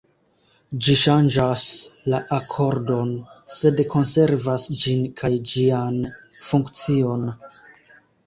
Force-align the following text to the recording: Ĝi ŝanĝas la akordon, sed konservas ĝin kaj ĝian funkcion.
Ĝi 0.85 0.93
ŝanĝas 1.01 1.65
la 2.13 2.21
akordon, 2.37 3.11
sed 3.57 3.83
konservas 3.93 4.65
ĝin 4.85 5.05
kaj 5.21 5.31
ĝian 5.51 6.01
funkcion. 6.41 7.29